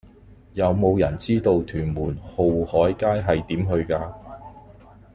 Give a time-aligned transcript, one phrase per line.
[0.53, 4.11] 有無人知道屯門浩海街係點去㗎